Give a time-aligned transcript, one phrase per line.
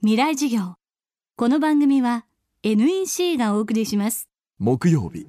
[0.00, 0.74] 未来授業。
[1.36, 2.24] この番組は
[2.62, 4.28] NEC がお送りします。
[4.56, 5.26] 木曜日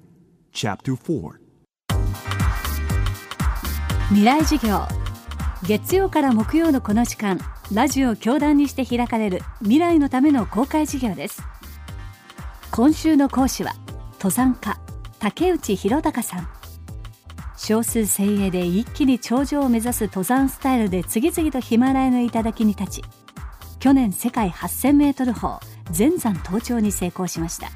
[0.53, 1.31] Chapter 4
[4.09, 4.81] 未来授業。
[5.67, 7.39] 月曜から木曜のこの時間
[7.73, 11.41] ラジオ教壇にして開かれる未来のための公開授業です。
[12.69, 13.73] 今週の講師は
[14.19, 14.79] 登山家
[15.17, 16.47] 竹内弘隆さん。
[17.57, 23.03] 少数精鋭で一気に頂上を目指す登山スタイルで次々とヒマラヤの頂に立ち
[23.79, 25.59] 去年世界8000メートル峰
[25.91, 27.69] 全山登頂に成功しました。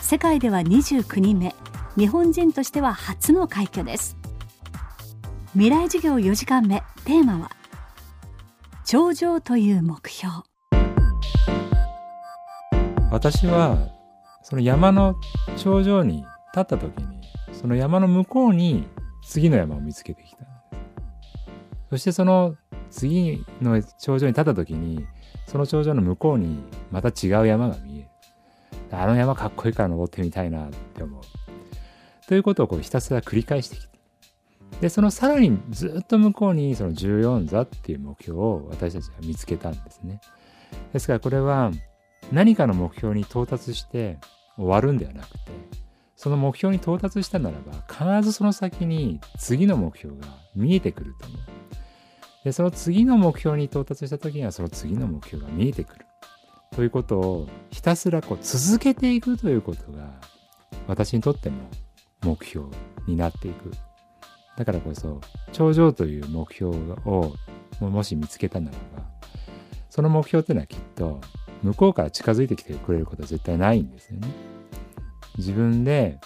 [0.00, 1.54] 世界では29人目
[1.96, 4.16] 日本人としては初の快挙です。
[5.54, 7.50] 未来授業4時間目テーマは
[8.84, 10.32] 頂上という目標。
[13.10, 13.76] 私は
[14.42, 15.16] その山の
[15.56, 16.28] 頂上に立
[16.60, 17.20] った時に
[17.52, 18.86] その山の向こうに
[19.26, 20.46] 次の山を見つけてきた
[21.90, 22.54] そしてその
[22.90, 25.06] 次の頂上に立った時に
[25.46, 26.58] その頂上の向こうに
[26.90, 28.08] また違う山が見える。
[28.90, 31.22] あの山かっこいいから登ってみたいなって思う。
[32.26, 33.98] ということをこうひたすら繰り返してきて。
[34.80, 40.20] でそのさらにずっと向こうにその14座っていう目標を私たちは見つけたんですね。
[40.92, 41.72] ですからこれは
[42.32, 44.18] 何かの目標に到達して
[44.56, 45.38] 終わるんではなくて
[46.16, 51.57] その目標に到達したならば必ずその先に次の目標が見えてくると思う。
[52.44, 56.06] でその次の目標に到達した時にはその次の目標が見えてくる。
[56.72, 60.20] ということをひたすらこう続けていくということが
[60.86, 61.56] 私にとっても
[62.22, 62.66] 目標
[63.06, 63.72] になっていく。
[64.56, 65.20] だからこそ
[65.52, 67.34] 頂上という目標を
[67.80, 69.04] もし見つけたならば
[69.88, 71.20] その目標というのはきっと
[71.62, 74.28] 向こうから近づいてきてくれることは絶対ないんですよね。
[75.36, 76.18] 自分で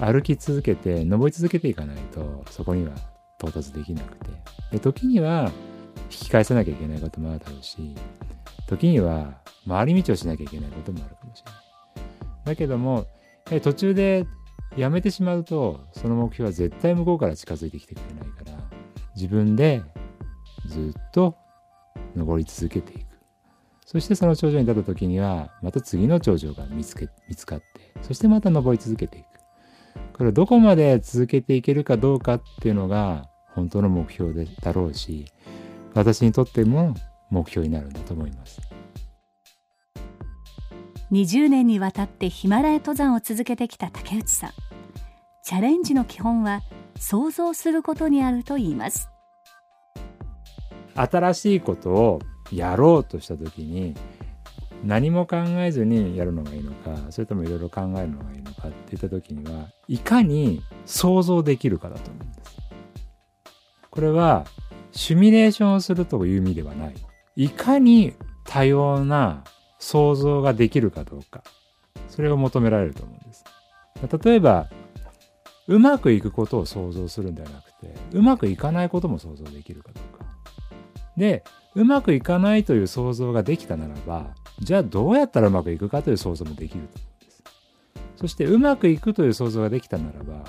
[0.00, 2.92] 歩き続けて登り続けていかないとそこには
[3.42, 4.30] 到達できなくて。
[4.70, 5.50] で時には
[6.04, 7.94] 引き返さなきゃいけないこともあるだろうし
[8.66, 11.62] 時には回り道をしなきゃいけないこともあるかもしれない。
[12.44, 13.06] だけども
[13.62, 14.26] 途中で
[14.76, 18.58] やめてしまうとその目標は絶対向こうから近づいてきてくれないから
[19.14, 19.82] 自分で
[20.66, 21.36] ずっと
[22.16, 23.06] 登り続けていく。
[23.84, 27.66] そしてその頂上に立った時にはまた次の頂上が見つけ見つかって
[28.00, 29.26] そしてまた登り続けていく。
[30.14, 35.26] これをどこまで続けていけるかどうかっていうのが本当の目標でだろうし
[35.94, 36.94] 私にとっても
[37.30, 38.60] 目標になるんだと思います。
[41.10, 44.50] 20年にわたってヒマラヤ登山を続けてきた竹内さん。
[45.44, 46.62] チャレンジの基本は
[46.98, 49.10] 想像することにあると言います。
[50.94, 52.20] 新しいことを
[52.50, 53.94] やろうとした時に
[54.84, 62.61] 何も考えずにやるのがいいのかそれともいろいろ考えるのがいいのかっていった時にはいかに想像できるかだと思うんです
[63.92, 64.46] これは
[64.90, 66.94] シミュレーションをするという意味ではない。
[67.36, 68.14] いかに
[68.44, 69.44] 多様な
[69.78, 71.44] 想像ができるかどうか。
[72.08, 73.44] それを求められると思うんです。
[74.24, 74.68] 例えば
[75.68, 80.24] うまくいくことを想像するんではなくてうまくいかないことも想像できるかどうか。
[81.18, 81.44] で
[81.74, 87.42] うまくいかないという想像ができたならばじゃあどうやったらうまくいくかという想像もできると思うんです。
[88.16, 90.44] そしてうまくいくという想像ができたならば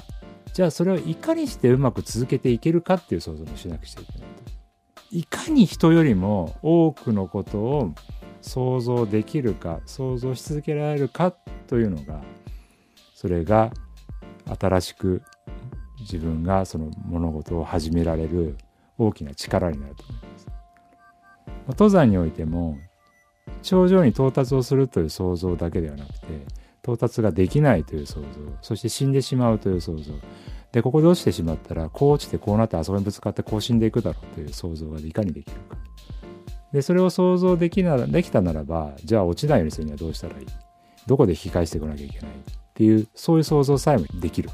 [0.53, 7.93] じゃあそれをいかにしてうまく続けていけるかっていう想像もしなくちゃいけないいかに人よりも多くのことを
[8.41, 11.31] 想像できるか想像し続けられるか
[11.67, 12.21] というのが
[13.15, 13.71] それが
[14.59, 15.23] 新しく
[16.01, 18.57] 自分がその物事を始められる
[18.97, 20.47] 大きな力になると思います。
[21.69, 22.77] 登山においても
[23.61, 26.27] 頂上に到達をするという想像だけではなくて
[26.83, 28.27] 到達ができないという想像。
[28.61, 30.13] そして死んでしまうという想像。
[30.71, 35.77] でここで落ちてしまったらこう落ちてこうなってあそこにぶつかってこう死んでいくだろうという想像がいかにできるか。
[36.71, 40.47] でそれを想像できなできたならばじゃあ落ちないようにするにはどうしたらいい？
[41.05, 42.33] どこで引き返してこなきゃいけないっ
[42.73, 44.50] ていうそういう想像さえもできる。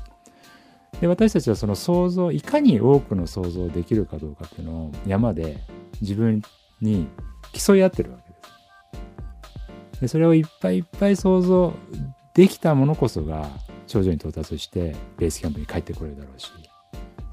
[0.99, 5.57] で私たちはその想像いかに多くの想像できるかどうかっていうのを山で
[6.01, 6.41] 自分
[6.81, 7.07] に
[7.53, 8.35] 競い合ってるわけで
[9.95, 10.01] す。
[10.01, 11.73] でそれをいっぱいいっぱい想像
[12.39, 13.49] できたものこそが
[13.85, 16.49] 頂上に到達してベースキャンプに帰ってこれるだろうし。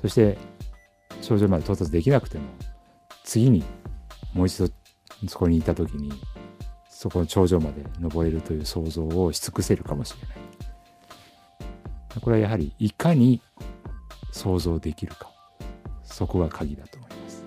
[0.02, 0.36] そして
[1.22, 2.44] 頂上まで到達できなくても
[3.22, 3.62] 次に
[4.34, 4.68] もう一度
[5.28, 6.10] そこにいた時に
[6.88, 10.38] そこの頂上まで登れるという想像をし尽くせるかもしれない。
[12.20, 13.40] これはやはりいかに
[14.32, 15.30] 想像できるか。
[16.02, 17.44] そこが鍵だと思います。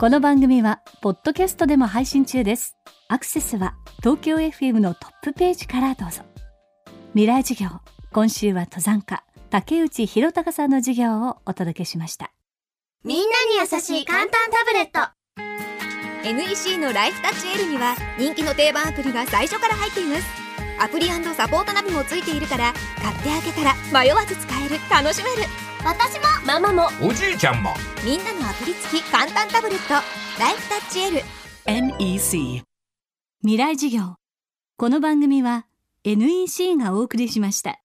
[0.00, 2.76] この番組はポッドキャストでも配信中です。
[3.06, 6.31] アクセスは東京 FM のトップページからどうぞ。
[7.14, 7.68] 未来授業。
[8.10, 12.32] 今週は登山家竹内弘隆さんの授業をお届けしました。
[13.04, 15.12] みんなに優しい簡単タブレット。
[16.24, 20.22] NEC のライフタッチ L には人気の定番アプリが最初から入っています。
[20.80, 22.72] アプリサポートナビもついているから
[23.02, 24.76] 買ってあげたら迷わず使える。
[24.90, 25.42] 楽しめる。
[25.84, 26.24] 私も。
[26.46, 26.88] ママも。
[27.06, 27.74] おじいちゃんも。
[28.06, 29.94] みんなのアプリ付き簡単タブレット。
[30.40, 31.20] ライフタッチ L
[31.66, 32.62] NEC
[33.42, 34.14] 未来授業。
[34.78, 35.66] この番組は
[36.04, 37.81] NEC がお送りしました。